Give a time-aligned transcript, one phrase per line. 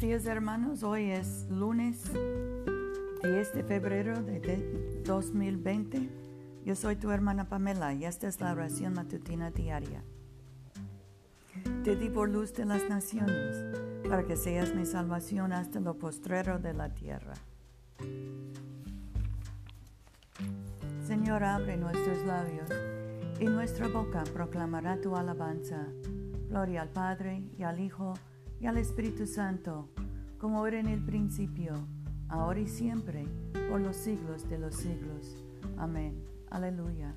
[0.00, 2.02] días hermanos, hoy es lunes
[3.22, 6.10] 10 de febrero de 2020.
[6.64, 10.02] Yo soy tu hermana Pamela y esta es la oración matutina diaria.
[11.84, 16.58] Te di por luz de las naciones, para que seas mi salvación hasta lo postrero
[16.58, 17.34] de la tierra.
[21.06, 22.70] Señor, abre nuestros labios
[23.38, 25.86] y nuestra boca proclamará tu alabanza.
[26.48, 28.14] Gloria al Padre y al Hijo
[28.66, 29.90] al Espíritu Santo,
[30.38, 31.74] como era en el principio,
[32.28, 33.26] ahora y siempre,
[33.68, 35.36] por los siglos de los siglos.
[35.76, 36.24] Amén.
[36.50, 37.14] Aleluya.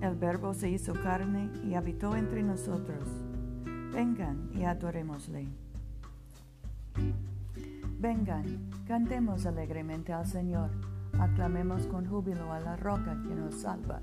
[0.00, 3.04] El Verbo se hizo carne y habitó entre nosotros.
[3.92, 5.46] Vengan y adorémosle.
[8.00, 10.70] Vengan, cantemos alegremente al Señor,
[11.20, 14.02] aclamemos con júbilo a la roca que nos salva.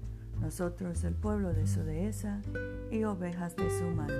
[0.41, 2.41] nosotros el pueblo de su dehesa
[2.89, 4.13] y ovejas de su mano.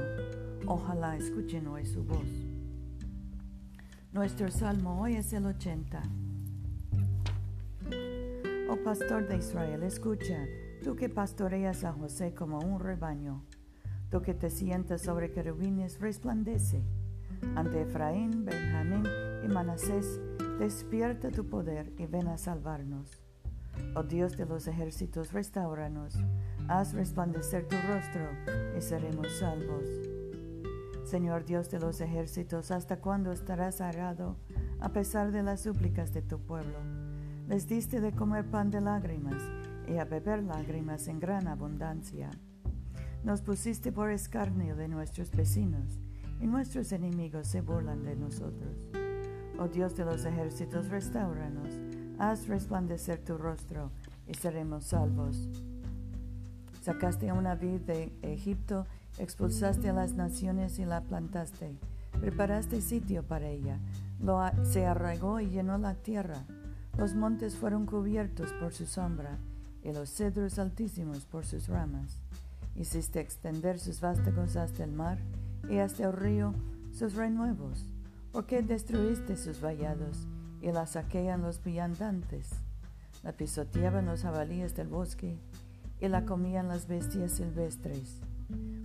[0.67, 2.27] Ojalá escuchen hoy su voz.
[4.13, 6.01] Nuestro salmo hoy es el 80.
[8.69, 10.45] Oh pastor de Israel, escucha,
[10.83, 13.43] tú que pastoreas a José como un rebaño,
[14.11, 16.83] tú que te sientas sobre querubines, resplandece.
[17.55, 19.03] Ante Efraín, Benjamín
[19.43, 20.21] y Manasés,
[20.59, 23.21] despierta tu poder y ven a salvarnos.
[23.93, 26.15] Oh Dios de los ejércitos, restauranos,
[26.69, 28.21] haz resplandecer tu rostro
[28.77, 29.83] y seremos salvos.
[31.03, 34.37] Señor Dios de los ejércitos, ¿hasta cuándo estarás arado
[34.79, 36.77] a pesar de las súplicas de tu pueblo?
[37.49, 39.41] Les diste de comer pan de lágrimas
[39.89, 42.31] y a beber lágrimas en gran abundancia.
[43.25, 45.99] Nos pusiste por escarnio de nuestros vecinos
[46.39, 48.87] y nuestros enemigos se burlan de nosotros.
[49.59, 53.91] Oh Dios de los ejércitos, restauranos haz resplandecer tu rostro
[54.27, 55.49] y seremos salvos.
[56.81, 58.85] Sacaste a una vid de Egipto,
[59.17, 61.77] expulsaste a las naciones y la plantaste.
[62.19, 63.79] Preparaste sitio para ella.
[64.19, 66.45] Lo, se arraigó y llenó la tierra.
[66.97, 69.37] Los montes fueron cubiertos por su sombra
[69.83, 72.19] y los cedros altísimos por sus ramas.
[72.75, 75.17] Hiciste extender sus vástagos hasta el mar
[75.69, 76.53] y hasta el río
[76.91, 77.85] sus renuevos.
[78.31, 80.27] ¿Por qué destruiste sus vallados?
[80.61, 82.49] Y la saquean los viandantes.
[83.23, 85.37] La pisoteaban los jabalíes del bosque
[85.99, 88.21] y la comían las bestias silvestres.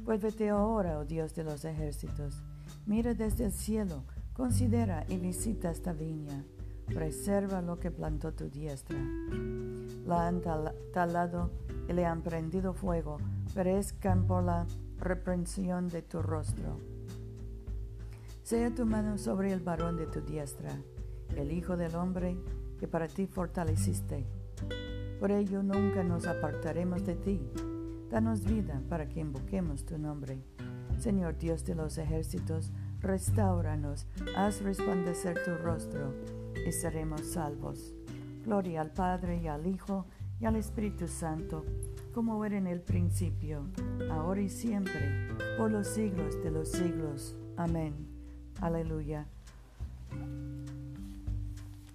[0.04, 2.42] Vuélvete ahora, oh Dios de los ejércitos,
[2.86, 6.44] mira desde el cielo, considera y visita esta viña,
[6.86, 8.98] preserva lo que plantó tu diestra.
[10.06, 10.42] La han
[10.92, 11.50] talado
[11.88, 13.19] y le han prendido fuego,
[13.54, 14.66] perezcan por la
[14.98, 16.78] reprensión de tu rostro.
[18.44, 20.70] Sea tu mano sobre el varón de tu diestra
[21.37, 22.37] el Hijo del Hombre
[22.78, 24.26] que para ti fortaleciste.
[25.20, 27.41] Por ello nunca nos apartaremos de ti.
[28.10, 30.42] Danos vida para que invoquemos tu nombre.
[30.98, 36.15] Señor Dios de los ejércitos, restauranos, haz resplandecer tu rostro
[36.66, 37.94] y seremos salvos.
[38.44, 40.06] Gloria al Padre y al Hijo
[40.41, 41.65] y al Espíritu Santo,
[42.12, 43.66] como era en el principio,
[44.10, 45.28] ahora y siempre,
[45.59, 47.36] por los siglos de los siglos.
[47.56, 47.94] Amén.
[48.60, 49.26] Aleluya.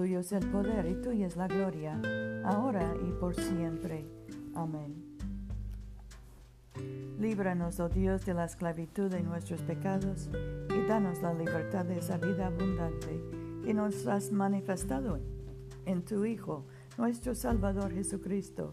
[0.00, 2.00] Tuyo es el poder y tuya es la gloria,
[2.42, 4.06] ahora y por siempre.
[4.54, 4.94] Amén.
[7.18, 10.30] Líbranos, oh Dios, de la esclavitud de nuestros pecados
[10.74, 13.20] y danos la libertad de esa vida abundante
[13.62, 15.20] que nos has manifestado
[15.84, 16.64] en tu Hijo,
[16.96, 18.70] nuestro Salvador Jesucristo,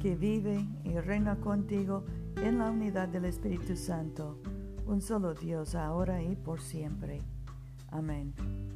[0.00, 2.04] que vive y reina contigo
[2.36, 4.38] en la unidad del Espíritu Santo,
[4.86, 7.24] un solo Dios, ahora y por siempre.
[7.90, 8.75] Amén.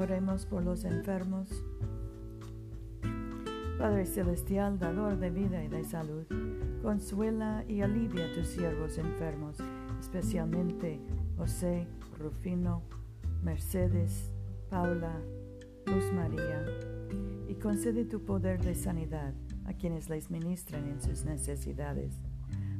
[0.00, 1.62] Oremos por los enfermos.
[3.78, 6.24] Padre Celestial, dador de vida y de salud,
[6.80, 9.58] consuela y alivia a tus siervos enfermos,
[10.00, 10.98] especialmente
[11.36, 11.86] José,
[12.18, 12.82] Rufino,
[13.42, 14.32] Mercedes,
[14.70, 15.20] Paula,
[15.84, 16.64] Luz María,
[17.46, 19.34] y concede tu poder de sanidad
[19.66, 22.14] a quienes les ministran en sus necesidades,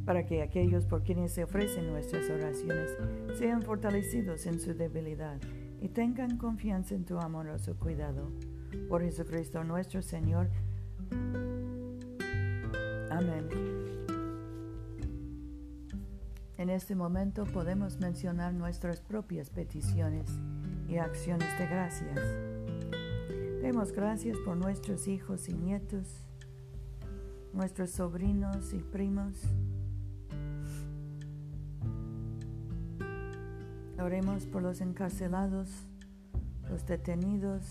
[0.06, 2.96] para que aquellos por quienes se ofrecen nuestras oraciones
[3.38, 5.38] sean fortalecidos en su debilidad
[5.80, 8.30] y tengan confianza en tu amoroso cuidado.
[8.88, 10.48] Por Jesucristo nuestro Señor,
[13.10, 13.48] Amén.
[16.56, 20.30] En este momento podemos mencionar nuestras propias peticiones
[20.88, 22.20] y acciones de gracias.
[23.62, 26.06] Demos gracias por nuestros hijos y nietos,
[27.52, 29.42] nuestros sobrinos y primos.
[34.02, 35.68] Oremos por los encarcelados,
[36.70, 37.62] los detenidos,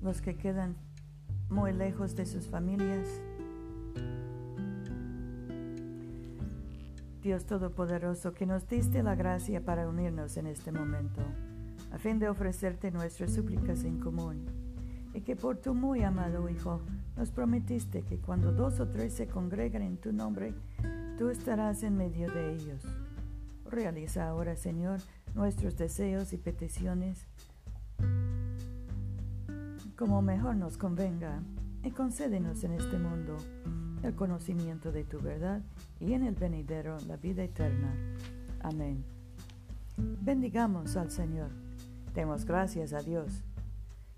[0.00, 0.74] los que quedan
[1.50, 3.06] muy lejos de sus familias.
[7.20, 11.20] Dios Todopoderoso, que nos diste la gracia para unirnos en este momento,
[11.92, 14.46] a fin de ofrecerte nuestras súplicas en común,
[15.12, 16.80] y que por tu muy amado Hijo
[17.16, 20.54] nos prometiste que cuando dos o tres se congregan en tu nombre,
[21.18, 22.82] tú estarás en medio de ellos.
[23.70, 25.00] Realiza ahora, Señor,
[25.34, 27.26] nuestros deseos y peticiones
[29.96, 31.42] como mejor nos convenga,
[31.82, 33.36] y concédenos en este mundo
[34.02, 35.62] el conocimiento de tu verdad
[36.00, 37.94] y en el venidero la vida eterna.
[38.60, 39.04] Amén.
[39.96, 41.50] Bendigamos al Señor.
[42.14, 43.42] Demos gracias a Dios.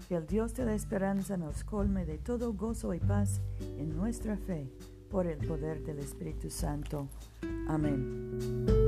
[0.08, 4.36] Que el Dios de la esperanza nos colme de todo gozo y paz en nuestra
[4.36, 4.68] fe
[5.10, 7.08] por el poder del Espíritu Santo.
[7.68, 8.88] Amén.